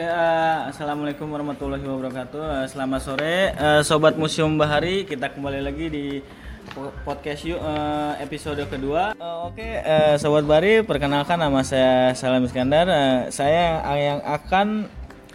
Oke, 0.00 0.08
eh, 0.08 0.58
assalamualaikum 0.72 1.28
warahmatullahi 1.28 1.84
wabarakatuh. 1.84 2.64
Eh, 2.64 2.66
selamat 2.72 3.00
sore, 3.04 3.52
eh, 3.52 3.84
sobat 3.84 4.16
Museum 4.16 4.48
Bahari. 4.56 5.04
Kita 5.04 5.28
kembali 5.28 5.60
lagi 5.60 5.92
di 5.92 6.24
po- 6.72 6.88
podcast 7.04 7.44
yuk 7.44 7.60
eh, 7.60 8.24
episode 8.24 8.64
kedua. 8.64 9.12
Eh, 9.12 9.36
oke, 9.44 9.60
eh, 9.60 10.16
sobat 10.16 10.48
Bahari, 10.48 10.80
perkenalkan 10.80 11.36
nama 11.36 11.60
saya 11.60 12.16
Salam 12.16 12.48
Iskandar. 12.48 12.88
Eh, 12.88 13.28
saya 13.28 13.84
yang 14.00 14.24
akan 14.24 14.88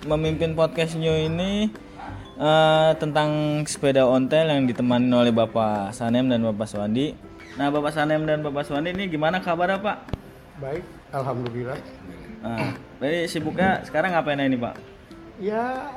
memimpin 0.10 0.58
podcast 0.58 0.98
New 0.98 1.14
ini 1.14 1.70
eh, 2.42 2.92
tentang 2.98 3.62
sepeda 3.70 4.10
ontel 4.10 4.50
yang 4.50 4.66
ditemani 4.66 5.14
oleh 5.14 5.30
Bapak 5.30 5.94
Sanem 5.94 6.26
dan 6.26 6.42
Bapak 6.42 6.66
Swandi. 6.66 7.14
Nah, 7.54 7.70
Bapak 7.70 7.94
Sanem 7.94 8.26
dan 8.26 8.42
Bapak 8.42 8.66
Swandi 8.66 8.98
ini 8.98 9.14
gimana 9.14 9.38
kabar 9.46 9.78
Pak? 9.78 10.10
Baik, 10.58 10.82
alhamdulillah. 11.14 11.78
Nah, 12.44 12.76
jadi 13.00 13.28
sibuknya 13.30 13.84
sekarang 13.86 14.16
ngapain 14.16 14.42
ini 14.42 14.58
Pak? 14.58 14.76
Ya, 15.40 15.92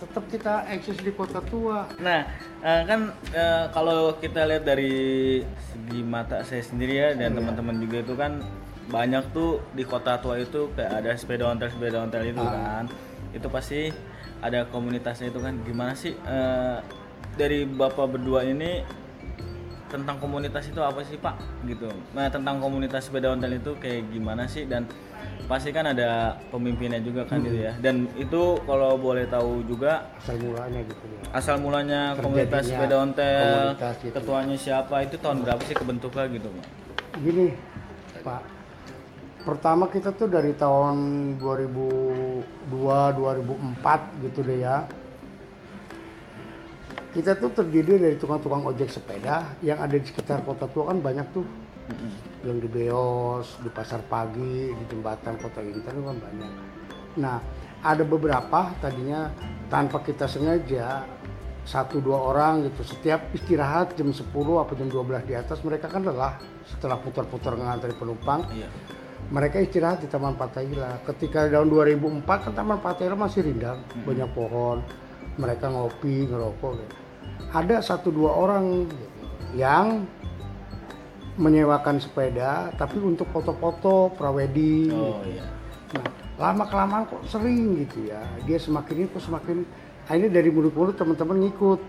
tetap 0.00 0.24
kita 0.32 0.64
eksis 0.72 0.98
di 1.04 1.12
kota 1.12 1.38
tua. 1.44 1.86
Nah, 2.00 2.24
eh, 2.64 2.82
kan 2.88 3.12
eh, 3.30 3.64
kalau 3.70 4.16
kita 4.16 4.48
lihat 4.48 4.64
dari 4.64 5.40
segi 5.70 6.00
mata 6.00 6.40
saya 6.42 6.64
sendiri 6.64 6.94
ya 6.96 7.08
dan 7.14 7.36
teman-teman 7.36 7.76
juga 7.78 8.02
itu 8.02 8.14
kan 8.16 8.40
banyak 8.90 9.22
tuh 9.30 9.62
di 9.76 9.86
kota 9.86 10.18
tua 10.18 10.40
itu 10.40 10.66
kayak 10.74 11.04
ada 11.04 11.14
sepeda 11.14 11.46
ontel 11.46 11.70
sepeda 11.70 12.02
ontel 12.02 12.24
itu 12.26 12.42
kan. 12.42 12.88
Itu 13.30 13.46
pasti 13.52 13.92
ada 14.40 14.66
komunitasnya 14.72 15.30
itu 15.30 15.38
kan. 15.38 15.60
Gimana 15.62 15.92
sih 15.94 16.16
eh, 16.16 16.78
dari 17.36 17.68
bapak 17.68 18.18
berdua 18.18 18.42
ini 18.48 18.82
tentang 19.90 20.16
komunitas 20.22 20.70
itu 20.70 20.78
apa 20.78 21.02
sih 21.02 21.18
pak 21.18 21.34
gitu? 21.66 21.90
Nah 22.14 22.30
tentang 22.30 22.62
komunitas 22.62 23.10
sepeda 23.10 23.34
ontel 23.34 23.58
itu 23.58 23.74
kayak 23.82 24.06
gimana 24.14 24.46
sih 24.46 24.64
dan 24.70 24.86
pasti 25.50 25.74
kan 25.74 25.90
ada 25.90 26.38
pemimpinnya 26.54 27.02
juga 27.02 27.26
kan 27.26 27.42
gitu 27.42 27.66
ya. 27.66 27.74
Dan 27.82 28.06
itu 28.14 28.56
kalau 28.62 28.94
boleh 28.94 29.26
tahu 29.26 29.66
juga 29.66 30.06
Asal 30.22 30.38
mulanya 30.38 30.80
gitu 30.86 31.04
ya. 31.04 31.20
asal 31.34 31.56
mulanya 31.58 32.00
komunitas 32.16 32.62
Terjadinya 32.62 32.78
sepeda 32.78 32.96
ontel 33.02 33.42
komunitas 33.42 33.94
gitu. 33.98 34.14
ketuanya 34.14 34.56
siapa 34.56 34.94
itu 35.02 35.16
tahun 35.18 35.38
berapa 35.42 35.62
sih 35.66 35.74
kebentuknya 35.74 36.24
gitu 36.30 36.48
Pak? 36.54 36.66
Gini, 37.18 37.46
Pak. 38.22 38.42
Pertama 39.40 39.88
kita 39.90 40.12
tuh 40.14 40.28
dari 40.30 40.52
tahun 40.54 40.96
2002, 41.40 42.70
2004 42.70 44.22
gitu 44.22 44.38
deh 44.46 44.60
ya. 44.62 44.84
Kita 47.10 47.34
tuh 47.34 47.50
terdiri 47.50 47.98
dari 47.98 48.14
tukang-tukang 48.14 48.62
ojek 48.62 48.86
sepeda 48.86 49.58
yang 49.60 49.82
ada 49.82 49.92
di 49.92 50.06
sekitar 50.06 50.46
kota 50.46 50.70
tua 50.70 50.94
kan 50.94 51.02
banyak 51.02 51.26
tuh. 51.34 51.42
Yang 52.46 52.58
di 52.64 52.68
Beos, 52.70 53.58
di 53.58 53.68
Pasar 53.68 53.98
Pagi, 54.06 54.70
di 54.70 54.84
jembatan 54.86 55.34
Kota 55.36 55.58
Intan 55.58 55.98
kan 56.00 56.16
banyak. 56.16 56.52
Nah, 57.18 57.42
ada 57.82 58.04
beberapa 58.06 58.70
tadinya 58.78 59.26
tanpa 59.66 59.98
kita 59.98 60.30
sengaja 60.30 61.02
satu 61.60 61.98
dua 61.98 62.30
orang 62.30 62.64
gitu 62.64 62.82
setiap 62.86 63.20
istirahat 63.30 63.92
jam 63.92 64.08
10 64.08 64.24
apa 64.56 64.72
jam 64.72 64.88
12 64.88 65.28
di 65.28 65.34
atas 65.36 65.60
mereka 65.60 65.86
kan 65.86 66.00
lelah 66.00 66.40
setelah 66.64 66.96
putar-putar 66.96 67.52
ngantri 67.52 67.92
penumpang 67.94 68.48
Iya. 68.48 68.66
mereka 69.28 69.60
istirahat 69.60 70.00
di 70.00 70.08
Taman 70.08 70.34
Patahila. 70.34 71.02
Ketika 71.04 71.46
tahun 71.46 71.68
2004 71.68 72.24
kan 72.48 72.52
Taman 72.56 72.78
Patahila 72.80 73.14
masih 73.14 73.44
rindang, 73.44 73.82
banyak 74.02 74.30
pohon. 74.32 74.80
Mereka 75.36 75.68
ngopi, 75.68 76.26
ngerokok. 76.26 76.72
gitu. 76.78 76.96
Ada 77.50 77.82
satu 77.82 78.14
dua 78.14 78.30
orang 78.30 78.86
gitu, 78.86 79.06
yang 79.58 80.06
menyewakan 81.40 81.98
sepeda, 81.98 82.70
tapi 82.76 83.00
untuk 83.00 83.26
foto-foto 83.32 84.12
prawedding. 84.14 84.92
Oh 84.92 85.18
gitu. 85.24 85.40
iya. 85.40 85.44
Nah, 85.90 86.06
lama 86.38 86.64
kelamaan 86.68 87.04
kok 87.10 87.22
sering 87.26 87.80
gitu 87.82 88.12
ya. 88.12 88.22
Dia 88.46 88.60
semakin 88.60 89.10
itu 89.10 89.18
semakin 89.18 89.66
akhirnya 90.06 90.30
dari 90.30 90.50
mulut-mulut 90.52 90.94
teman-teman 90.94 91.48
ngikut. 91.48 91.80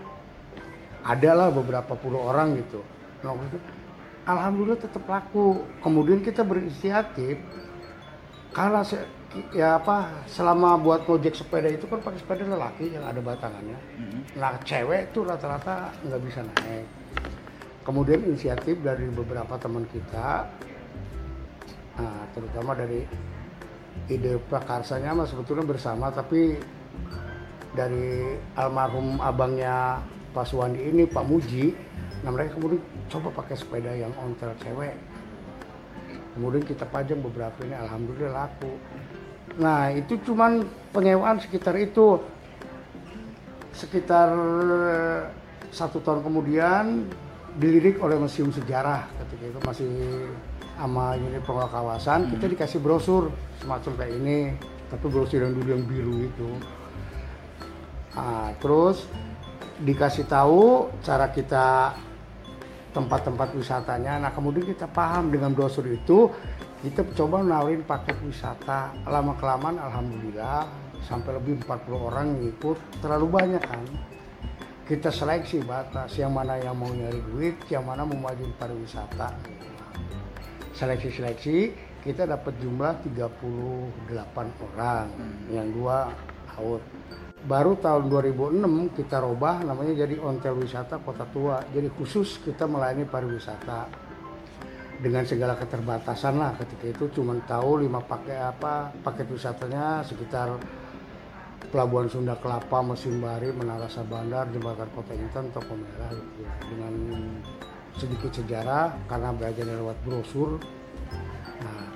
Ada 1.02 1.30
lah 1.34 1.48
beberapa 1.50 1.98
puluh 1.98 2.22
orang 2.22 2.58
gitu. 2.58 2.82
Nah, 3.22 3.34
waktu 3.34 3.54
itu, 3.54 3.58
alhamdulillah 4.26 4.80
tetap 4.80 5.04
laku. 5.06 5.66
Kemudian 5.82 6.22
kita 6.22 6.42
berinisiatif 6.42 7.38
se- 8.86 9.06
ya 9.56 9.80
apa 9.80 10.26
selama 10.28 10.76
buat 10.76 11.08
ngojek 11.08 11.32
sepeda 11.32 11.68
itu 11.72 11.88
kan 11.88 12.04
pakai 12.04 12.18
sepeda 12.20 12.44
lelaki 12.44 12.92
yang 12.92 13.04
ada 13.04 13.20
batangannya. 13.20 13.78
Nah 14.36 14.56
cewek 14.64 15.12
tuh 15.16 15.24
rata-rata 15.24 15.92
nggak 16.04 16.22
bisa 16.24 16.40
naik. 16.44 16.86
Kemudian 17.82 18.22
inisiatif 18.22 18.78
dari 18.78 19.10
beberapa 19.10 19.58
teman 19.58 19.82
kita, 19.90 20.46
nah, 21.98 22.22
terutama 22.30 22.78
dari 22.78 23.02
ide 24.06 24.38
prakarsanya 24.46 25.14
mah 25.14 25.26
sebetulnya 25.26 25.66
bersama 25.66 26.10
tapi 26.10 26.58
dari 27.72 28.36
almarhum 28.56 29.20
abangnya 29.20 30.00
Pak 30.32 30.44
Suwandi 30.48 30.80
ini 30.80 31.04
Pak 31.08 31.24
Muji 31.24 31.72
nah 32.22 32.30
mereka 32.30 32.54
kemudian 32.54 32.82
coba 33.10 33.28
pakai 33.42 33.56
sepeda 33.58 33.92
yang 33.92 34.12
ontel 34.20 34.54
cewek 34.62 34.94
kemudian 36.36 36.64
kita 36.64 36.86
pajang 36.88 37.20
beberapa 37.20 37.56
ini 37.66 37.74
alhamdulillah 37.74 38.46
laku 38.46 38.72
nah 39.58 39.92
itu 39.92 40.16
cuman 40.22 40.64
penyewaan 40.92 41.40
sekitar 41.40 41.76
itu. 41.76 42.20
Sekitar 43.72 44.28
satu 45.72 46.04
tahun 46.04 46.20
kemudian 46.20 47.08
dilirik 47.56 48.00
oleh 48.04 48.20
Museum 48.20 48.52
Sejarah 48.52 49.08
ketika 49.24 49.44
itu 49.48 49.60
masih 49.64 49.92
sama 50.76 51.16
ini 51.16 51.40
pengelola 51.40 51.68
kawasan. 51.68 52.32
Kita 52.32 52.48
dikasih 52.48 52.80
brosur 52.80 53.32
semacam 53.60 53.92
kayak 53.96 54.12
ini 54.20 54.38
tapi 54.92 55.08
brosur 55.08 55.40
yang 55.40 55.56
dulu 55.56 55.68
yang 55.72 55.84
biru 55.88 56.16
itu. 56.28 56.50
Nah, 58.12 58.52
terus 58.60 59.08
dikasih 59.80 60.28
tahu 60.28 60.92
cara 61.00 61.32
kita 61.32 61.96
tempat-tempat 62.92 63.56
wisatanya. 63.56 64.20
Nah, 64.20 64.30
kemudian 64.36 64.68
kita 64.68 64.84
paham 64.84 65.32
dengan 65.32 65.56
brosur 65.56 65.88
itu, 65.88 66.28
kita 66.82 67.06
coba 67.14 67.46
nawarin 67.46 67.86
paket 67.86 68.18
wisata. 68.26 68.90
Lama 69.06 69.38
kelamaan 69.38 69.78
alhamdulillah 69.78 70.66
sampai 71.06 71.38
lebih 71.38 71.62
40 71.62 71.94
orang 71.94 72.26
yang 72.34 72.50
ikut. 72.50 72.78
Terlalu 72.98 73.26
banyak 73.30 73.62
kan. 73.62 73.86
Kita 74.82 75.14
seleksi 75.14 75.62
batas 75.62 76.18
yang 76.18 76.34
mana 76.34 76.58
yang 76.58 76.74
mau 76.74 76.90
nyari 76.90 77.22
duit, 77.30 77.54
yang 77.70 77.86
mana 77.86 78.02
mau 78.02 78.18
majuin 78.18 78.50
pariwisata. 78.58 79.30
Seleksi-seleksi 80.74 81.70
kita 82.02 82.26
dapat 82.26 82.58
jumlah 82.58 82.98
38 83.06 84.66
orang, 84.74 85.06
yang 85.54 85.70
dua 85.70 86.10
out 86.58 86.82
baru 87.42 87.74
tahun 87.74 88.06
2006 88.06 88.98
kita 89.02 89.18
robah 89.18 89.66
namanya 89.66 90.06
jadi 90.06 90.14
ontel 90.22 90.62
wisata 90.62 91.02
kota 91.02 91.26
tua 91.34 91.58
jadi 91.74 91.90
khusus 91.90 92.38
kita 92.38 92.70
melayani 92.70 93.02
pariwisata 93.02 93.90
dengan 95.00 95.24
segala 95.24 95.56
keterbatasan 95.56 96.36
lah 96.36 96.52
ketika 96.60 96.84
itu 96.92 97.04
cuma 97.16 97.38
tahu 97.48 97.86
lima 97.86 98.02
pakai 98.04 98.38
apa 98.38 98.92
paket 99.00 99.26
wisatanya 99.30 100.04
sekitar 100.04 100.58
Pelabuhan 101.72 102.04
Sunda 102.04 102.36
Kelapa, 102.36 102.84
Mesin 102.84 103.16
Bari, 103.16 103.48
Menara 103.48 103.88
Sabandar, 103.88 104.44
Jembatan 104.52 104.92
Kota 104.92 105.16
Intan, 105.16 105.48
Toko 105.56 105.72
Merah 105.72 106.12
gitu. 106.12 106.44
dengan 106.68 106.92
sedikit 107.96 108.28
sejarah 108.28 108.92
karena 109.08 109.32
belajar 109.32 109.64
lewat 109.64 109.96
brosur 110.04 110.60
Nah, 111.62 111.86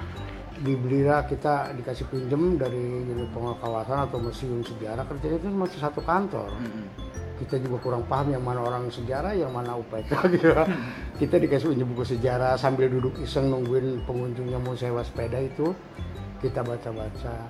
dibelilah 0.63 1.27
kita 1.27 1.75
dikasih 1.75 2.07
pinjem 2.09 2.57
dari 2.57 3.05
unit 3.05 3.29
pengelola 3.35 3.59
kawasan 3.59 3.99
atau 4.07 4.19
museum 4.23 4.63
sejarah 4.63 5.05
kerjanya 5.05 5.39
itu 5.43 5.49
masih 5.53 5.79
satu 5.83 6.01
kantor. 6.01 6.49
Kita 7.37 7.61
juga 7.61 7.77
kurang 7.85 8.09
paham 8.09 8.33
yang 8.33 8.41
mana 8.41 8.65
orang 8.65 8.89
sejarah, 8.89 9.37
yang 9.37 9.53
mana 9.53 9.77
UPK 9.77 10.13
gitu. 10.39 10.57
ya. 10.57 10.65
Kita 11.17 11.41
dikasih 11.41 11.73
pinjem 11.73 11.89
buku 11.97 12.05
sejarah 12.13 12.61
sambil 12.61 12.93
duduk 12.93 13.17
iseng 13.25 13.49
nungguin 13.49 14.05
pengunjung 14.05 14.53
yang 14.53 14.61
mau 14.61 14.77
sewa 14.77 15.01
sepeda 15.01 15.41
itu 15.41 15.73
kita 16.45 16.61
baca-baca. 16.61 17.49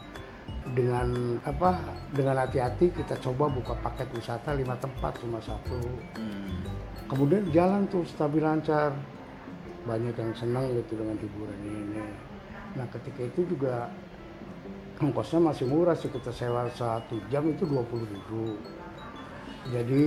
Dengan 0.71 1.39
apa 1.43 1.79
dengan 2.15 2.47
hati-hati 2.47 2.95
kita 2.95 3.19
coba 3.19 3.51
buka 3.51 3.75
paket 3.83 4.07
wisata 4.15 4.55
lima 4.55 4.79
tempat 4.79 5.19
cuma 5.19 5.43
satu. 5.43 5.83
Kemudian 7.11 7.51
jalan 7.51 7.91
tuh 7.91 8.07
stabil 8.07 8.39
lancar. 8.39 8.95
Banyak 9.83 10.15
yang 10.15 10.31
senang 10.39 10.71
gitu 10.71 11.03
dengan 11.03 11.19
hiburan 11.19 11.61
ini. 11.67 12.07
Nah 12.79 12.87
ketika 12.95 13.27
itu 13.27 13.51
juga 13.51 13.91
ongkosnya 15.03 15.43
masih 15.43 15.67
murah 15.67 15.99
sih 15.99 16.11
kita 16.11 16.31
sewa 16.31 16.71
satu 16.71 17.19
jam 17.35 17.43
itu 17.51 17.67
20.000 17.67 18.15
ribu. 18.15 18.59
Jadi 19.75 20.07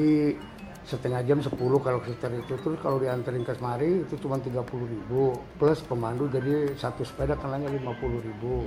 setengah 0.90 1.22
jam 1.22 1.38
10 1.38 1.54
kalau 1.54 2.02
sekitar 2.02 2.34
itu. 2.34 2.58
Terus 2.58 2.82
kalau 2.82 2.98
dianterin 2.98 3.46
ke 3.46 3.54
semari 3.54 4.02
itu 4.02 4.18
cuma 4.18 4.42
30.000 4.42 4.66
ribu. 4.90 5.38
Plus 5.62 5.78
pemandu 5.86 6.26
jadi 6.26 6.74
satu 6.74 7.06
sepeda 7.06 7.38
kenanya 7.38 7.70
50.000 7.70 8.26
ribu. 8.26 8.66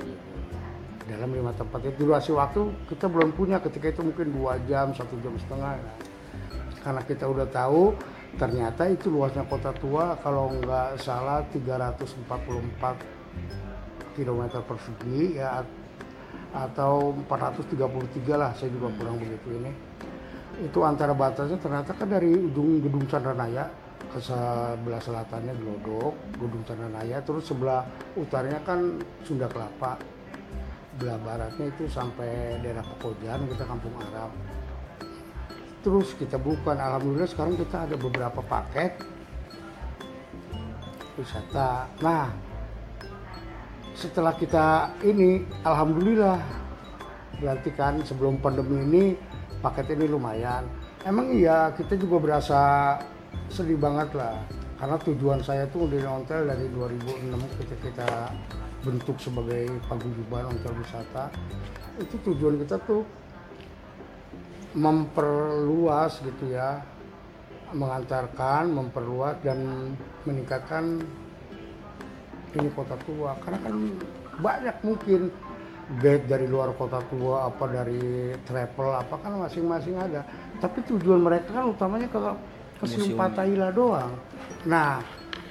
Dalam 1.11 1.35
lima 1.35 1.51
tempat 1.59 1.83
itu. 1.83 2.07
Durasi 2.07 2.31
waktu 2.31 2.71
kita 2.87 3.11
belum 3.11 3.35
punya. 3.35 3.59
Ketika 3.59 3.91
itu 3.91 4.07
mungkin 4.07 4.31
dua 4.31 4.55
jam 4.71 4.95
satu 4.95 5.19
jam 5.19 5.35
setengah. 5.35 5.75
Karena 6.79 7.03
kita 7.03 7.27
udah 7.27 7.47
tahu 7.51 7.91
ternyata 8.39 8.87
itu 8.87 9.11
luasnya 9.11 9.43
kota 9.51 9.75
tua. 9.83 10.15
Kalau 10.23 10.55
nggak 10.63 11.03
salah 11.03 11.43
344 11.51 12.23
km 14.15 14.43
persegi 14.63 15.43
ya 15.43 15.67
atau 16.53 17.17
433 17.25 18.37
lah 18.37 18.53
saya 18.53 18.69
juga 18.69 18.93
kurang 19.01 19.17
begitu 19.17 19.57
ini 19.57 19.73
itu 20.63 20.79
antara 20.87 21.11
batasnya 21.13 21.59
ternyata 21.59 21.91
kan 21.93 22.07
dari 22.07 22.31
ujung 22.31 22.79
gedung 22.79 23.05
Chandranaya 23.11 23.67
ke 24.13 24.19
sebelah 24.21 25.01
selatannya 25.01 25.55
Glodok, 25.57 26.15
gedung 26.37 26.63
Chandranaya, 26.69 27.19
terus 27.25 27.49
sebelah 27.49 27.87
utaranya 28.19 28.61
kan 28.67 29.01
Sunda 29.25 29.49
Kelapa, 29.49 29.97
belah 31.01 31.19
baratnya 31.23 31.73
itu 31.73 31.89
sampai 31.89 32.61
daerah 32.61 32.85
Pekojan, 32.85 33.49
kita 33.49 33.65
kampung 33.65 33.95
Arab. 34.13 34.31
Terus 35.83 36.15
kita 36.15 36.39
bukan, 36.39 36.79
alhamdulillah 36.79 37.27
sekarang 37.27 37.59
kita 37.59 37.89
ada 37.89 37.97
beberapa 37.99 38.41
paket 38.45 39.01
wisata. 41.19 41.91
Nah, 42.05 42.31
setelah 43.97 44.37
kita 44.37 44.95
ini, 45.03 45.43
alhamdulillah, 45.67 46.39
berarti 47.41 47.71
kan 47.75 47.99
sebelum 48.07 48.39
pandemi 48.39 48.79
ini 48.87 49.05
paket 49.63 49.95
ini 49.95 50.11
lumayan. 50.11 50.67
Emang 51.07 51.31
iya, 51.31 51.71
kita 51.73 51.95
juga 51.95 52.19
berasa 52.19 52.61
sedih 53.49 53.79
banget 53.79 54.13
lah. 54.19 54.37
Karena 54.77 54.99
tujuan 54.99 55.41
saya 55.47 55.65
tuh 55.71 55.87
di 55.87 56.03
Ontel 56.03 56.51
dari 56.51 56.67
2006 56.75 57.39
ketika 57.55 57.77
kita 57.87 58.11
bentuk 58.83 59.17
sebagai 59.23 59.71
paguyuban 59.87 60.51
Ontel 60.51 60.75
Wisata. 60.83 61.31
Itu 62.03 62.19
tujuan 62.27 62.59
kita 62.67 62.83
tuh 62.83 63.07
memperluas 64.75 66.19
gitu 66.25 66.51
ya 66.51 66.83
mengantarkan, 67.73 68.69
memperluas 68.69 69.41
dan 69.41 69.93
meningkatkan 70.29 71.01
ini 72.53 72.69
kota 72.77 72.97
tua 73.09 73.33
karena 73.41 73.59
kan 73.65 73.77
banyak 74.45 74.77
mungkin 74.85 75.21
guide 75.99 76.25
dari 76.31 76.47
luar 76.47 76.73
kota 76.79 77.03
tua 77.11 77.51
apa 77.51 77.65
dari 77.69 78.33
travel 78.47 78.89
apa 78.97 79.15
kan 79.19 79.33
masing-masing 79.43 79.99
ada 79.99 80.23
tapi 80.63 80.81
tujuan 80.87 81.21
mereka 81.21 81.51
kan 81.53 81.69
utamanya 81.69 82.09
ke 82.09 82.19
ke 82.83 82.85
Museum. 82.87 83.19
Patahila 83.19 83.69
doang 83.75 84.13
nah 84.65 85.03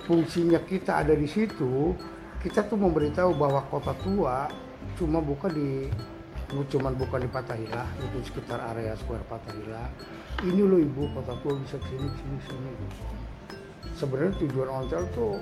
fungsinya 0.07 0.59
kita 0.63 1.03
ada 1.03 1.13
di 1.13 1.27
situ 1.27 1.93
kita 2.41 2.65
tuh 2.65 2.79
memberitahu 2.79 3.37
bahwa 3.37 3.61
kota 3.69 3.93
tua 4.01 4.49
cuma 4.97 5.21
bukan 5.21 5.51
di 5.53 5.69
cuman 6.51 6.93
bukan 6.99 7.23
di 7.23 7.29
Patahila 7.31 7.87
itu 8.03 8.17
sekitar 8.27 8.59
area 8.75 8.91
square 8.99 9.23
Patahila 9.29 9.87
ini 10.43 10.63
loh 10.63 10.79
ibu 10.81 11.07
kota 11.15 11.31
tua 11.39 11.55
bisa 11.63 11.79
sini 11.87 12.07
sini 12.11 12.37
sini 12.43 12.71
gitu. 12.75 13.03
sebenarnya 13.95 14.33
tujuan 14.43 14.69
ontel 14.83 15.03
tuh 15.15 15.39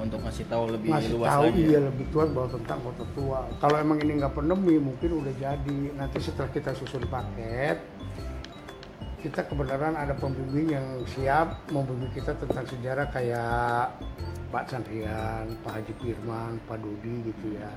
untuk 0.00 0.18
ngasih 0.24 0.44
tahu 0.48 0.64
lebih 0.72 0.90
ngasih 0.90 1.12
luas 1.14 1.28
tahu 1.28 1.44
lagi 1.46 1.60
iya 1.60 1.76
ya. 1.76 1.80
lebih 1.92 2.06
tua 2.08 2.24
bahwa 2.32 2.48
tentang 2.56 2.78
kota 2.80 3.04
tua. 3.12 3.40
Kalau 3.60 3.76
emang 3.76 3.98
ini 4.00 4.12
nggak 4.16 4.32
pandemi 4.32 4.76
mungkin 4.80 5.10
udah 5.20 5.34
jadi. 5.36 5.80
Nanti 5.94 6.16
setelah 6.18 6.50
kita 6.50 6.72
susun 6.72 7.04
paket 7.06 7.78
kita 9.20 9.44
kebenaran 9.44 10.00
ada 10.00 10.16
pembimbing 10.16 10.72
yang 10.72 10.86
siap 11.04 11.68
membimbing 11.68 12.08
kita 12.16 12.32
tentang 12.40 12.64
sejarah 12.64 13.04
kayak 13.12 13.92
Pak 14.48 14.64
Chandrian, 14.66 15.44
Pak 15.60 15.72
Haji 15.76 15.92
Firman, 16.00 16.56
Pak 16.64 16.80
Dodi 16.80 17.28
gitu 17.28 17.54
ya. 17.54 17.70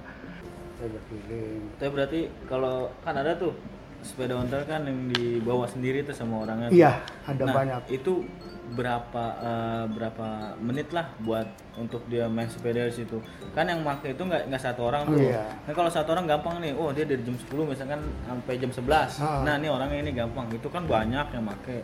Saya 0.79 0.89
Tapi 1.77 1.89
berarti 1.91 2.19
kalau 2.47 2.89
kan 3.03 3.19
ada 3.19 3.35
tuh 3.37 3.53
sepeda 4.03 4.35
ontel 4.35 4.61
kan 4.67 4.83
yang 4.83 5.09
dibawa 5.09 5.65
sendiri 5.65 6.03
tuh 6.03 6.13
sama 6.13 6.43
orangnya. 6.43 6.69
iya 6.69 7.01
ada 7.23 7.43
Nah, 7.47 7.53
banyak 7.55 7.79
Itu 7.89 8.27
berapa 8.73 9.23
eh, 9.37 9.85
berapa 9.91 10.57
menit 10.57 10.89
lah 10.95 11.05
buat 11.21 11.45
untuk 11.77 12.05
dia 12.09 12.25
main 12.25 12.49
sepeda 12.49 12.85
di 12.85 12.93
situ. 12.93 13.17
Kan 13.53 13.69
yang 13.69 13.81
pakai 13.81 14.13
itu 14.13 14.23
nggak 14.23 14.49
nggak 14.49 14.61
satu 14.61 14.89
orang 14.89 15.05
tuh. 15.07 15.19
Iya. 15.19 15.45
Nah, 15.65 15.73
kalau 15.73 15.89
satu 15.89 16.13
orang 16.13 16.25
gampang 16.25 16.57
nih. 16.61 16.73
Oh, 16.73 16.89
dia 16.89 17.05
dari 17.05 17.21
jam 17.21 17.37
10 17.37 17.69
misalkan 17.69 18.01
sampai 18.25 18.53
jam 18.57 18.71
11. 18.73 19.19
Ah. 19.21 19.41
Nah, 19.45 19.53
ini 19.57 19.67
orangnya 19.69 19.99
ini 20.01 20.11
gampang. 20.13 20.49
Itu 20.53 20.69
kan 20.69 20.85
banyak 20.85 21.27
yang 21.33 21.45
pakai. 21.45 21.79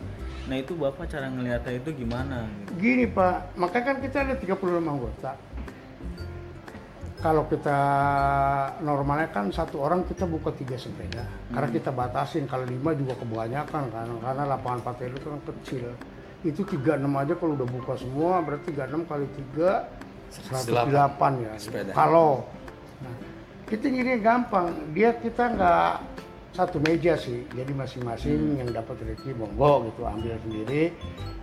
Nah, 0.48 0.56
itu 0.58 0.72
Bapak 0.74 1.06
cara 1.06 1.30
ngeliatnya 1.30 1.72
itu 1.78 1.90
gimana 1.94 2.42
gitu. 2.64 2.70
Gini 2.80 3.04
Pak, 3.06 3.54
makanya 3.54 3.84
kan 3.86 3.96
kita 4.02 4.18
ada 4.26 4.34
36 4.34 4.82
anggota. 4.82 5.30
Kalau 7.20 7.44
kita 7.52 7.80
normalnya 8.80 9.28
kan 9.28 9.52
satu 9.52 9.84
orang 9.84 10.08
kita 10.08 10.24
buka 10.24 10.56
tiga 10.56 10.80
sepeda. 10.80 11.28
Karena 11.52 11.68
kita 11.68 11.92
batasin 11.92 12.48
kalau 12.48 12.64
lima 12.64 12.96
juga 12.96 13.12
kebanyakan 13.20 13.92
kan, 13.92 14.08
karena 14.24 14.44
lapangan 14.56 14.80
partai 14.80 15.12
itu 15.12 15.28
kan 15.28 15.40
kecil. 15.44 15.92
Itu 16.40 16.64
36 16.64 16.96
aja 17.04 17.36
kalau 17.36 17.52
udah 17.60 17.68
buka 17.68 17.92
semua 18.00 18.40
berarti 18.40 18.72
36 18.72 19.04
kali 19.04 19.26
3 19.52 20.08
108 20.32 21.44
ya. 21.44 21.52
Sepeda. 21.60 21.92
Kalau 21.92 22.48
nah, 23.04 23.16
kita 23.68 23.84
ini 23.92 24.16
gampang, 24.24 24.72
dia 24.96 25.12
kita 25.12 25.52
nggak 25.52 25.92
satu 26.56 26.80
meja 26.80 27.20
sih, 27.20 27.44
jadi 27.52 27.70
masing-masing 27.76 28.64
yang 28.64 28.72
dapat 28.72 28.96
rezeki 29.04 29.36
monggo 29.36 29.92
gitu 29.92 30.08
ambil 30.08 30.34
sendiri. 30.40 30.96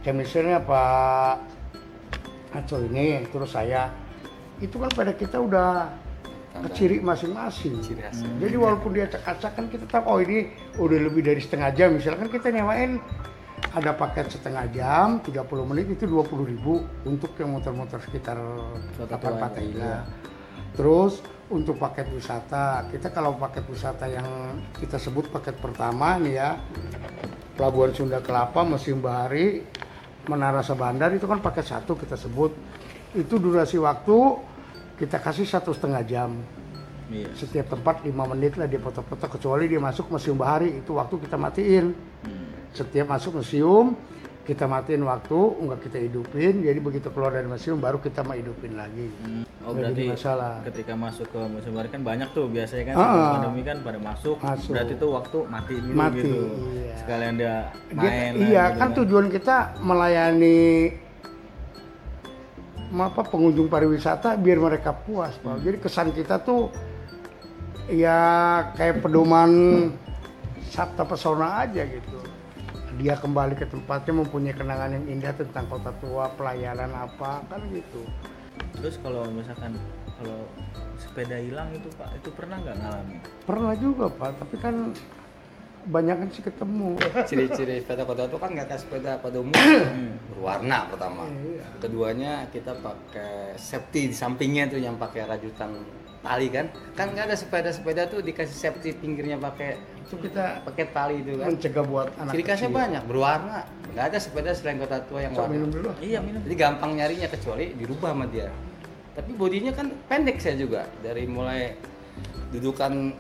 Misalnya 0.08 0.58
Pak 0.64 1.38
Aco 2.58 2.76
ini, 2.82 3.28
terus 3.30 3.54
saya, 3.54 3.92
itu 4.64 4.76
kan 4.82 4.90
pada 4.94 5.14
kita 5.14 5.38
udah 5.38 5.90
ke 6.58 6.70
ciri 6.74 6.98
masing-masing. 6.98 7.78
Ciri. 7.86 8.02
Jadi 8.42 8.56
walaupun 8.58 8.98
dia 8.98 9.06
acak-acak 9.06 9.52
kan 9.54 9.66
kita 9.70 9.86
tahu 9.86 10.04
oh 10.10 10.20
ini 10.22 10.50
udah 10.82 11.00
lebih 11.10 11.22
dari 11.22 11.38
setengah 11.38 11.70
jam. 11.78 11.94
Misalkan 11.94 12.28
kita 12.34 12.50
nyewain 12.50 12.98
ada 13.74 13.94
paket 13.94 14.34
setengah 14.34 14.66
jam, 14.74 15.22
30 15.22 15.70
menit 15.70 15.86
itu 15.94 16.10
20.000 16.10 16.50
ribu 16.50 16.82
untuk 17.06 17.34
yang 17.38 17.58
muter-muter 17.58 18.02
sekitar 18.02 18.38
Tapan 19.06 19.34
Patahila. 19.38 19.82
aja, 19.82 19.94
Terus 20.74 21.22
untuk 21.50 21.78
paket 21.82 22.10
wisata, 22.14 22.86
kita 22.90 23.10
kalau 23.10 23.38
paket 23.38 23.66
wisata 23.70 24.06
yang 24.10 24.58
kita 24.78 25.02
sebut 25.02 25.30
paket 25.30 25.58
pertama 25.58 26.18
nih 26.22 26.38
ya, 26.38 26.50
Pelabuhan 27.58 27.94
Sunda 27.98 28.22
Kelapa, 28.22 28.62
Museum 28.62 29.02
Bahari, 29.02 29.66
Menara 30.30 30.62
Sabandar 30.62 31.10
itu 31.16 31.26
kan 31.26 31.42
paket 31.42 31.66
satu 31.66 31.98
kita 31.98 32.14
sebut. 32.14 32.54
Itu 33.14 33.38
durasi 33.38 33.78
waktu 33.78 34.18
kita 34.98 35.20
kasih 35.20 35.46
satu 35.46 35.72
setengah 35.72 36.04
jam. 36.04 36.32
Iya. 37.08 37.32
Setiap 37.34 37.72
tempat 37.72 38.04
lima 38.04 38.28
menit 38.28 38.60
lah 38.60 38.68
dia 38.68 38.78
foto-foto 38.78 39.28
kecuali 39.30 39.68
dia 39.68 39.80
masuk 39.80 40.12
Museum 40.12 40.36
Bahari 40.36 40.76
itu 40.76 40.92
waktu 40.92 41.16
kita 41.18 41.40
matiin. 41.40 41.96
Hmm. 42.26 42.48
Setiap 42.76 43.08
masuk 43.08 43.40
museum 43.40 43.96
kita 44.44 44.64
matiin 44.64 45.04
waktu, 45.04 45.40
enggak 45.58 45.80
kita 45.84 45.98
hidupin. 46.00 46.62
Jadi 46.62 46.80
begitu 46.80 47.08
keluar 47.10 47.32
dari 47.32 47.48
museum 47.48 47.80
baru 47.80 47.98
kita 47.98 48.22
mau 48.22 48.32
hidupin 48.32 48.76
lagi. 48.76 49.08
Hmm. 49.20 49.44
Oh 49.64 49.72
Nggak 49.72 49.92
berarti 49.92 50.00
jadi 50.00 50.12
masalah. 50.14 50.54
ketika 50.64 50.94
masuk 50.96 51.28
ke 51.28 51.40
museum 51.48 51.74
baru 51.76 51.88
kan 51.90 52.02
banyak 52.02 52.30
tuh 52.32 52.46
biasanya 52.48 52.84
kan 52.86 52.94
Ah. 52.94 53.00
sebelum 53.02 53.28
pandemi 53.34 53.62
kan 53.62 53.78
pada 53.82 54.00
masuk, 54.00 54.36
Masuk. 54.38 54.72
berarti 54.72 54.94
tuh 54.96 55.10
waktu 55.12 55.38
mati 55.46 55.74
dulu 55.78 55.94
Mati, 55.94 56.16
gitu 56.18 56.40
iya. 56.74 56.96
sekalian 56.98 57.34
dia 57.36 57.56
Dia- 57.88 57.96
main 57.98 58.32
lah 58.34 58.46
iya 58.46 58.64
gitu 58.66 58.78
kan 58.78 58.90
tujuan 58.94 59.26
kita 59.30 59.56
melayani 59.82 60.60
apa 62.96 63.22
pengunjung 63.28 63.68
pariwisata 63.68 64.40
biar 64.40 64.60
mereka 64.64 64.96
puas 64.96 65.36
Pak. 65.44 65.60
Jadi 65.64 65.78
kesan 65.84 66.10
kita 66.16 66.40
tuh 66.40 66.72
ya 67.92 68.20
kayak 68.76 69.04
pedoman 69.04 69.52
sabta 70.72 71.04
pesona 71.04 71.68
aja 71.68 71.84
gitu. 71.84 72.20
Dia 72.98 73.14
kembali 73.20 73.54
ke 73.54 73.70
tempatnya 73.70 74.26
mempunyai 74.26 74.58
kenangan 74.58 74.90
yang 74.96 75.06
indah 75.06 75.34
tentang 75.38 75.70
kota 75.70 75.94
tua, 76.02 76.34
pelayanan 76.34 76.90
apa 76.96 77.46
kan 77.46 77.62
gitu. 77.70 78.02
terus 78.82 78.98
kalau 79.06 79.22
misalkan 79.30 79.78
kalau 80.18 80.50
sepeda 80.98 81.38
hilang 81.38 81.70
itu 81.78 81.90
pak 81.94 82.10
itu 82.18 82.30
pernah 82.34 82.58
nggak 82.58 82.78
ngalamin 82.82 83.20
Pernah 83.46 83.74
juga 83.78 84.06
Pak, 84.10 84.32
tapi 84.42 84.56
kan 84.58 84.76
banyak 85.88 86.16
kan 86.20 86.28
sih 86.30 86.44
ketemu. 86.44 87.00
Ciri-ciri 87.26 87.80
sepeda 87.80 88.04
kota 88.04 88.28
itu 88.28 88.38
kan 88.38 88.50
nggak 88.52 88.68
kayak 88.68 88.82
sepeda 88.84 89.12
pada 89.18 89.38
umumnya 89.40 89.88
berwarna 90.36 90.78
pertama. 90.92 91.24
Iya. 91.32 91.66
Keduanya 91.80 92.34
kita 92.52 92.76
pakai 92.78 93.56
safety 93.56 94.12
di 94.12 94.16
sampingnya 94.16 94.68
tuh 94.68 94.80
yang 94.80 95.00
pakai 95.00 95.24
rajutan 95.24 95.80
tali 96.20 96.48
kan. 96.52 96.68
Kan 96.94 97.16
nggak 97.16 97.32
ada 97.32 97.36
sepeda-sepeda 97.40 98.12
tuh 98.12 98.20
dikasih 98.20 98.54
safety 98.54 98.92
pinggirnya 98.94 99.40
pakai 99.40 99.80
Itu 100.08 100.16
kita 100.20 100.64
pakai 100.64 100.86
tali 100.92 101.20
itu 101.20 101.36
kan. 101.36 101.52
mencegah 101.52 101.84
buat 101.84 102.08
anak 102.16 102.32
Ciri 102.32 102.44
khasnya 102.44 102.72
banyak, 102.72 103.04
berwarna. 103.04 103.68
Nggak 103.92 104.06
ada 104.12 104.18
sepeda 104.24 104.52
selain 104.56 104.80
kota 104.80 105.04
tua 105.04 105.20
yang 105.24 105.36
warna. 105.36 105.52
minum 105.52 105.70
dulu. 105.72 105.90
iya 106.00 106.20
minum 106.24 106.40
Jadi 106.48 106.56
gampang 106.56 106.96
nyarinya 106.96 107.28
kecuali 107.28 107.76
dirubah 107.76 108.16
sama 108.16 108.26
dia. 108.28 108.48
Tapi 109.16 109.32
bodinya 109.36 109.76
kan 109.76 109.92
pendek 110.08 110.40
saya 110.40 110.56
juga 110.56 110.88
dari 111.02 111.28
mulai 111.28 111.76
dudukan 112.54 113.12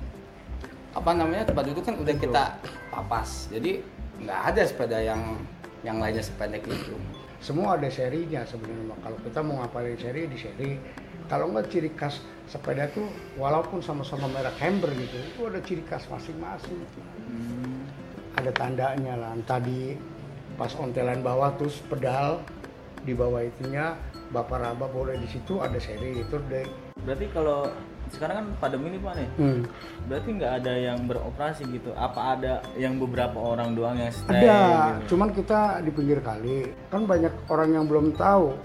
apa 0.97 1.13
namanya 1.13 1.45
tempat 1.45 1.63
duduk 1.69 1.85
kan 1.85 1.95
udah 2.01 2.15
kita 2.17 2.43
papas. 2.89 3.45
Jadi 3.53 3.85
nggak 4.17 4.41
ada 4.49 4.61
sepeda 4.65 4.97
yang 4.97 5.37
yang 5.85 6.01
lainnya 6.01 6.25
sependek 6.25 6.65
itu. 6.65 6.97
semua 7.37 7.77
ada 7.77 7.85
serinya 7.85 8.41
sebenarnya 8.49 8.97
kalau 9.05 9.17
kita 9.21 9.39
mau 9.45 9.61
ngapalin 9.61 9.93
seri 10.01 10.25
di 10.25 10.37
seri 10.41 10.71
kalau 11.29 11.53
nggak 11.53 11.69
ciri 11.69 11.93
khas 11.93 12.17
sepeda 12.49 12.89
tuh 12.89 13.05
walaupun 13.37 13.77
sama-sama 13.77 14.25
merek 14.33 14.57
Hammer 14.57 14.89
gitu 14.97 15.15
itu 15.21 15.39
ada 15.45 15.61
ciri 15.61 15.85
khas 15.85 16.09
masing-masing 16.09 16.81
Hmm. 17.29 17.85
ada 18.33 18.49
tandanya 18.57 19.13
lah 19.21 19.37
tadi 19.45 19.93
pas 20.57 20.73
ontelan 20.81 21.21
bawah 21.21 21.53
terus 21.61 21.77
pedal 21.85 22.41
di 23.05 23.13
bawah 23.13 23.45
itunya 23.45 23.93
bapak 24.33 24.57
raba 24.57 24.89
boleh 24.89 25.21
di 25.21 25.29
situ 25.29 25.61
ada 25.61 25.77
seri 25.77 26.17
itu 26.17 26.41
deh 26.49 26.65
berarti 27.05 27.27
kalau 27.37 27.69
sekarang 28.11 28.35
kan 28.39 28.45
pandemi 28.63 28.95
nih 28.95 29.01
pak 29.03 29.13
nih 29.15 29.29
Hmm. 29.37 29.61
berarti 30.07 30.29
nggak 30.39 30.53
ada 30.63 30.73
yang 30.73 30.99
beroperasi 31.05 31.63
gitu 31.69 31.91
apa 31.93 32.39
ada 32.39 32.53
yang 32.79 32.95
beberapa 32.97 33.37
orang 33.37 33.75
doang 33.75 33.97
yang 33.99 34.11
stay 34.13 34.47
Ada, 34.47 34.59
gitu? 35.03 35.15
cuman 35.15 35.29
kita 35.35 35.59
di 35.83 35.91
pinggir 35.91 36.19
kali. 36.23 36.71
Kan 36.87 37.03
banyak 37.03 37.33
orang 37.51 37.69
yang 37.75 37.85
belum 37.85 38.15
tahu 38.15 38.55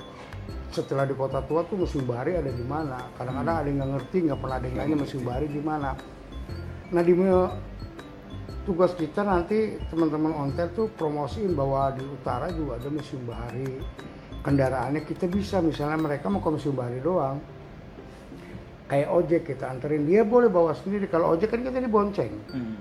setelah 0.73 1.05
di 1.05 1.13
kota 1.13 1.45
tua 1.45 1.67
tuh 1.69 1.85
museum 1.85 2.09
bahari 2.09 2.33
ada 2.39 2.49
di 2.49 2.65
mana. 2.65 2.97
Kadang-kadang 3.21 3.55
ada 3.61 3.67
yang 3.69 3.79
nggak 3.83 3.93
ngerti, 3.99 4.17
nggak 4.31 4.41
pernah 4.41 4.57
ada 4.57 4.67
yang 4.67 4.77
nanya 4.81 4.97
museum 4.97 5.23
bahari 5.27 5.47
di 5.53 5.63
mana. 5.63 5.91
Nah 6.93 7.03
di 7.05 7.13
tugas 8.63 8.95
kita 8.95 9.27
nanti 9.27 9.75
teman-teman 9.91 10.33
ontel 10.39 10.71
tuh 10.71 10.87
promosiin 10.95 11.59
bahwa 11.59 11.91
di 11.99 12.07
utara 12.07 12.47
juga 12.55 12.79
ada 12.79 12.89
museum 12.89 13.23
bahari. 13.27 13.83
Kendaraannya 14.43 15.07
kita 15.07 15.31
bisa, 15.31 15.63
misalnya 15.63 15.99
mereka 15.99 16.27
mau 16.27 16.43
ke 16.43 16.51
museum 16.51 16.75
bahari 16.75 16.99
doang. 16.99 17.39
Kayak 18.93 19.09
ojek 19.09 19.43
kita 19.49 19.73
anterin. 19.73 20.05
Dia 20.05 20.21
boleh 20.21 20.53
bawa 20.53 20.77
sendiri. 20.77 21.09
Kalau 21.09 21.33
ojek 21.33 21.49
kan 21.49 21.65
kita 21.65 21.81
dibonceng. 21.81 22.29
Hmm. 22.53 22.77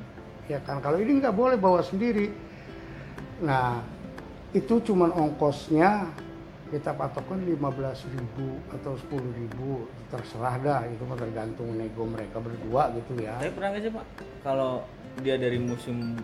ya 0.51 0.60
kan? 0.60 0.84
Kalau 0.84 1.00
ini 1.00 1.24
nggak 1.24 1.32
boleh 1.32 1.56
bawa 1.56 1.80
sendiri. 1.80 2.27
Nah 3.39 3.80
itu 4.51 4.84
cuman 4.84 5.15
ongkosnya. 5.15 6.12
Kita 6.68 6.96
patokkan 6.96 7.39
15.000 7.44 8.75
atau 8.75 8.96
10.000 8.96 9.88
terserah 10.08 10.56
dah. 10.60 10.82
Itu 10.88 11.03
mah 11.08 11.15
tergantung 11.15 11.68
nego 11.80 12.03
mereka 12.03 12.44
berdua 12.44 12.91
gitu 12.96 13.24
ya. 13.24 13.39
Tapi 13.39 13.51
pernah 13.56 13.70
nggak 13.72 13.84
sih 13.84 13.91
pak? 13.91 14.06
Kalau 14.44 14.72
dia 15.24 15.36
dari 15.39 15.60
museum 15.60 16.20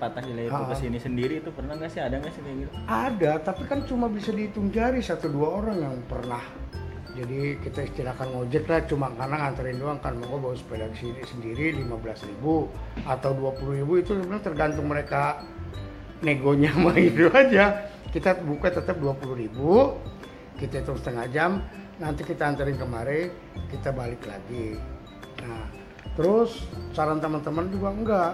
Pancasila 0.00 0.40
itu 0.40 0.56
Ah. 0.56 0.68
ke 0.72 0.76
sini 0.76 0.96
sendiri 0.96 1.44
itu 1.44 1.52
pernah 1.52 1.76
nggak 1.76 1.92
sih? 1.92 2.00
Ada 2.00 2.16
nggak 2.20 2.32
sih 2.32 2.40
kayak 2.40 2.56
gitu? 2.64 2.72
Ada 2.88 3.32
tapi 3.44 3.62
kan 3.68 3.84
cuma 3.84 4.08
bisa 4.08 4.32
dihitung 4.32 4.72
jari 4.72 5.04
satu 5.04 5.28
dua 5.28 5.60
orang 5.60 5.76
yang 5.76 5.96
pernah 6.08 6.40
jadi 7.16 7.56
kita 7.64 7.80
istilahkan 7.88 8.28
ngojek 8.28 8.68
lah 8.68 8.84
cuma 8.84 9.08
karena 9.16 9.36
nganterin 9.40 9.80
doang 9.80 9.98
kan. 10.04 10.12
Mau 10.20 10.36
bawa 10.36 10.52
sepeda 10.52 10.84
ke 10.92 10.96
sini 11.00 11.22
sendiri 11.24 11.72
15.000 11.80 12.44
atau 13.08 13.30
20.000 13.32 14.02
itu 14.04 14.10
sebenarnya 14.12 14.44
tergantung 14.44 14.86
mereka 14.86 15.40
negonya 16.20 16.76
sama 16.76 16.92
itu 17.08 17.26
aja. 17.32 17.88
Kita 18.12 18.36
buka 18.44 18.68
tetap 18.68 19.00
20.000 19.00 20.60
kita 20.60 20.74
hitung 20.84 21.00
setengah 21.00 21.26
jam. 21.32 21.50
Nanti 21.96 22.20
kita 22.28 22.44
anterin 22.44 22.76
kemari 22.76 23.32
kita 23.72 23.96
balik 23.96 24.20
lagi. 24.28 24.76
Nah 25.40 25.72
terus 26.12 26.68
saran 26.92 27.18
teman-teman 27.18 27.72
juga 27.72 27.88
enggak. 27.92 28.32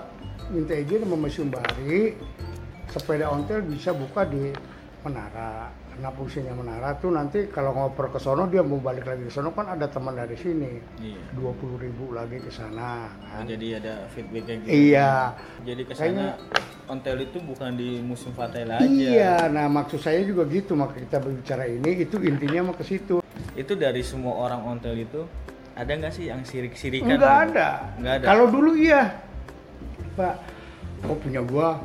Minta 0.51 0.75
izin 0.75 1.07
sama 1.07 1.17
museum 1.17 1.49
bahari 1.55 2.19
sepeda 2.91 3.31
ontel 3.31 3.63
bisa 3.63 3.95
buka 3.95 4.27
di 4.27 4.51
menara 5.07 5.82
karena 5.93 6.09
fungsinya 6.17 6.57
menara 6.57 6.97
tuh 6.97 7.13
nanti 7.13 7.53
kalau 7.53 7.77
ngoper 7.77 8.09
ke 8.17 8.19
sono 8.19 8.49
dia 8.49 8.65
mau 8.65 8.81
balik 8.81 9.05
lagi 9.05 9.29
ke 9.29 9.33
sono 9.33 9.53
kan 9.53 9.77
ada 9.77 9.85
teman 9.93 10.17
dari 10.17 10.33
sini 10.41 10.81
iya 11.05 11.21
20.000 11.37 11.85
ribu 11.85 12.17
lagi 12.17 12.41
ke 12.41 12.49
sana 12.49 13.13
kan. 13.21 13.45
jadi 13.45 13.77
ada 13.77 14.09
feedbacknya 14.09 14.65
gitu 14.65 14.73
iya 14.73 15.37
jadi 15.69 15.83
ke 15.85 15.93
sana 15.93 16.41
ontel 16.89 17.21
itu 17.21 17.39
bukan 17.45 17.77
di 17.77 18.01
museum 18.01 18.33
Fatela 18.33 18.81
aja 18.81 18.89
iya 18.89 19.35
nah 19.53 19.69
maksud 19.69 20.01
saya 20.01 20.25
juga 20.25 20.49
gitu 20.49 20.73
maka 20.73 20.97
kita 20.97 21.21
berbicara 21.21 21.69
ini 21.69 22.09
itu 22.09 22.17
intinya 22.25 22.73
mau 22.73 22.77
ke 22.77 22.89
situ 22.89 23.21
itu 23.53 23.73
dari 23.77 24.01
semua 24.01 24.49
orang 24.49 24.65
ontel 24.65 24.97
itu 24.97 25.29
ada 25.77 25.93
nggak 25.93 26.13
sih 26.13 26.29
yang 26.33 26.41
sirik-sirikan 26.41 27.17
Enggak 27.17 27.21
gitu? 27.21 27.53
ada. 27.53 27.69
nggak 28.01 28.15
ada 28.17 28.27
Kalau 28.29 28.45
dulu 28.49 28.71
iya. 28.77 29.03
Pak, 30.13 30.35
kok 31.01 31.19
punya 31.25 31.41
gua 31.41 31.81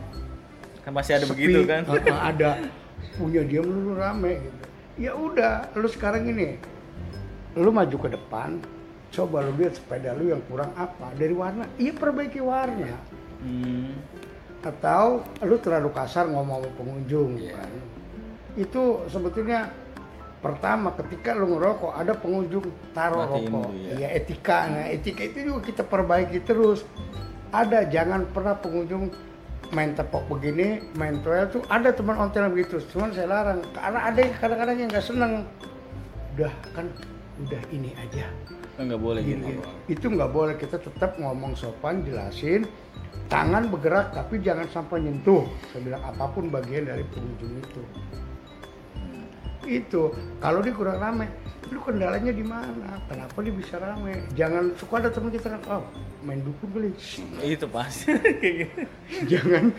kan 0.84 0.92
masih 0.92 1.20
ada 1.20 1.24
sepi. 1.28 1.32
begitu 1.36 1.60
kan 1.68 1.84
ada. 2.12 2.52
Punya 3.18 3.42
dia 3.42 3.62
melulu 3.62 3.98
rame 3.98 4.42
gitu. 4.42 4.64
Ya 4.98 5.12
udah, 5.14 5.70
lu 5.78 5.86
sekarang 5.86 6.26
ini 6.26 6.58
lu 7.58 7.74
maju 7.74 7.98
ke 7.98 8.10
depan, 8.14 8.62
coba 9.10 9.42
lu 9.42 9.58
lihat 9.58 9.78
sepeda 9.78 10.14
lu 10.14 10.30
yang 10.30 10.42
kurang 10.46 10.70
apa 10.74 11.10
dari 11.18 11.34
warna. 11.34 11.66
Iya 11.78 11.94
perbaiki 11.94 12.42
warna. 12.42 12.94
Hmm. 13.42 13.94
Atau 14.62 15.22
lu 15.42 15.58
terlalu 15.58 15.90
kasar 15.94 16.30
ngomong 16.30 16.66
sama 16.66 16.70
pengunjung 16.78 17.38
Iya. 17.38 17.54
kan. 17.54 17.72
Itu 18.58 19.06
sebetulnya 19.08 19.70
pertama 20.38 20.94
ketika 20.94 21.34
lu 21.34 21.58
ngerokok 21.58 21.94
ada 21.94 22.14
pengunjung 22.14 22.66
taruh 22.94 23.26
Matiin 23.26 23.50
rokok. 23.50 23.66
dulu, 23.70 23.78
ya. 23.78 23.90
Iya 23.98 24.08
etika. 24.18 24.58
Nah 24.70 24.86
etika 24.90 25.22
itu 25.26 25.40
juga 25.46 25.60
kita 25.66 25.84
perbaiki 25.86 26.40
terus. 26.42 26.86
Ada 27.50 27.86
jangan 27.88 28.26
pernah 28.30 28.54
pengunjung 28.54 29.10
main 29.72 29.92
tepok 29.96 30.24
begini, 30.32 30.84
main 30.96 31.20
toel 31.24 31.48
tuh 31.52 31.64
ada 31.68 31.92
teman 31.92 32.16
ontel 32.20 32.48
begitu. 32.52 32.80
Cuman 32.94 33.12
saya 33.12 33.28
larang. 33.28 33.60
Karena 33.76 34.00
ada 34.08 34.20
yang 34.20 34.34
kadang-kadang 34.40 34.78
yang 34.80 34.90
nggak 34.92 35.06
seneng. 35.06 35.34
Udah 36.38 36.54
kan 36.76 36.86
udah 37.44 37.62
ini 37.74 37.92
aja. 37.98 38.28
kan 38.78 38.94
nggak 38.94 39.02
boleh 39.02 39.22
gitu. 39.26 39.42
Gini, 39.42 39.58
itu 39.90 40.06
nggak 40.06 40.32
boleh. 40.32 40.54
Kita 40.56 40.78
tetap 40.78 41.18
ngomong 41.18 41.58
sopan 41.58 42.06
jelasin. 42.06 42.70
Tangan 43.28 43.68
bergerak 43.68 44.16
tapi 44.16 44.40
jangan 44.40 44.70
sampai 44.72 45.04
nyentuh. 45.04 45.44
Saya 45.74 45.82
bilang 45.84 46.04
apa 46.06 46.26
pun 46.32 46.48
bagian 46.48 46.88
dari 46.88 47.04
pengunjung 47.12 47.60
itu. 47.60 47.82
Itu. 49.68 50.04
Kalau 50.40 50.64
dia 50.64 50.72
kurang 50.72 51.02
rame 51.02 51.28
lu 51.72 51.80
kendalanya 51.84 52.32
di 52.32 52.46
mana? 52.46 53.00
Kenapa 53.08 53.38
dia 53.44 53.54
bisa 53.54 53.76
rame? 53.78 54.24
Jangan 54.34 54.76
suka 54.78 54.94
ada 55.04 55.10
teman 55.12 55.30
kita 55.32 55.48
kan 55.54 55.62
oh 55.70 55.84
main 56.24 56.40
dukun 56.42 56.68
kali. 56.72 56.90
Itu 57.44 57.68
gitu 57.68 57.68
jangan 59.32 59.72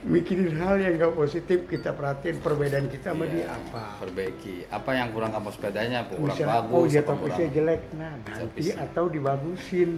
mikirin 0.00 0.56
hal 0.56 0.80
yang 0.80 0.96
nggak 0.96 1.12
positif 1.12 1.68
kita 1.68 1.92
perhatiin 1.92 2.40
perbedaan 2.40 2.88
kita 2.88 3.12
sama 3.12 3.28
dia 3.28 3.52
apa. 3.52 4.00
Perbaiki. 4.00 4.64
Apa 4.72 4.90
yang 4.96 5.12
kurang 5.12 5.30
kapal 5.30 5.52
sepedanya? 5.52 6.08
Apa 6.08 6.16
kurang 6.16 6.36
Misalnya, 6.40 6.56
bagus 6.64 6.72
oh 6.72 6.84
dia 6.88 7.02
topisnya 7.04 7.36
kurang? 7.36 7.56
jelek. 7.56 7.80
Nah 8.00 8.12
ganti 8.24 8.40
Topisnya. 8.40 8.74
atau 8.80 9.04
dibagusin 9.06 9.90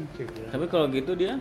tapi 0.50 0.64
kalau 0.66 0.86
gitu 0.90 1.12
dia 1.14 1.38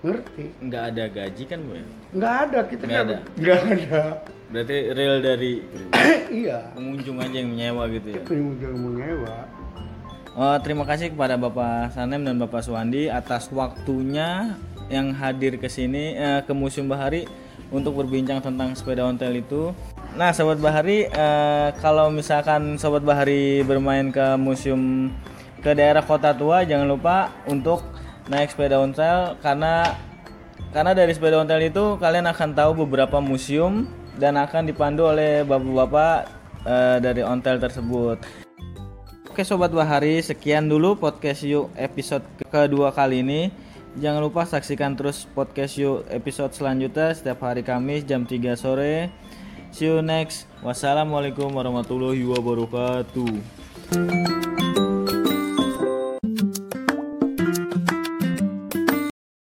ngerti 0.00 0.44
nggak 0.60 0.84
ada 0.90 1.04
gaji 1.06 1.42
kan 1.44 1.58
bu 1.60 1.72
ya? 1.76 1.84
Nggak 2.10 2.34
ada, 2.40 2.58
kita 2.64 2.82
Nggak 2.88 3.02
ada. 3.04 3.18
nggak 3.36 3.60
ada. 3.60 4.02
berarti 4.50 4.76
real 4.90 5.16
dari 5.22 5.52
iya, 6.42 6.58
pengunjung 6.74 7.22
aja 7.22 7.36
yang 7.38 7.50
menyewa 7.54 7.86
gitu 7.86 8.08
ya 8.10 8.22
pengunjung 8.24 8.74
menyewa. 8.74 9.36
Oh, 10.30 10.56
terima 10.58 10.82
kasih 10.82 11.10
kepada 11.10 11.34
Bapak 11.34 11.90
Sanem 11.90 12.22
dan 12.22 12.38
Bapak 12.38 12.62
Suwandi 12.62 13.06
atas 13.06 13.50
waktunya 13.50 14.54
yang 14.86 15.10
hadir 15.12 15.54
ke 15.54 15.66
sini 15.66 16.14
eh, 16.14 16.40
ke 16.42 16.50
Museum 16.50 16.86
Bahari 16.86 17.26
untuk 17.70 17.94
berbincang 17.94 18.42
tentang 18.42 18.74
sepeda 18.74 19.06
ontel 19.06 19.38
itu. 19.38 19.70
Nah, 20.10 20.34
Sobat 20.34 20.58
Bahari, 20.58 21.06
eh, 21.06 21.68
kalau 21.78 22.10
misalkan 22.10 22.74
Sobat 22.74 23.02
Bahari 23.02 23.62
bermain 23.62 24.10
ke 24.10 24.34
museum 24.34 25.14
ke 25.60 25.70
daerah 25.70 26.02
Kota 26.02 26.34
Tua, 26.34 26.66
jangan 26.66 26.90
lupa 26.90 27.30
untuk 27.46 27.82
naik 28.30 28.54
sepeda 28.54 28.78
ontel 28.78 29.34
karena 29.42 29.98
karena 30.70 30.94
dari 30.94 31.10
sepeda 31.10 31.42
ontel 31.42 31.66
itu 31.66 31.98
kalian 31.98 32.30
akan 32.30 32.54
tahu 32.54 32.86
beberapa 32.86 33.18
museum 33.18 33.90
dan 34.22 34.38
akan 34.38 34.70
dipandu 34.70 35.10
oleh 35.10 35.42
bapak-bapak 35.42 36.30
eh, 36.62 36.96
dari 37.02 37.26
ontel 37.26 37.58
tersebut. 37.58 38.22
Oke 39.30 39.42
Sobat 39.46 39.70
Bahari, 39.70 40.22
sekian 40.22 40.66
dulu 40.66 40.94
podcast 40.94 41.42
yuk 41.46 41.70
episode 41.74 42.22
ke- 42.38 42.46
kedua 42.50 42.90
kali 42.94 43.22
ini. 43.22 43.50
Jangan 43.98 44.22
lupa 44.22 44.46
saksikan 44.46 44.94
terus 44.94 45.26
podcast 45.26 45.74
yuk 45.74 46.06
episode 46.10 46.54
selanjutnya 46.54 47.10
setiap 47.14 47.42
hari 47.42 47.66
Kamis 47.66 48.06
jam 48.06 48.22
3 48.22 48.54
sore. 48.54 49.10
See 49.70 49.86
you 49.86 50.02
next. 50.02 50.50
Wassalamualaikum 50.66 51.50
warahmatullahi 51.50 52.22
wabarakatuh. 52.26 53.30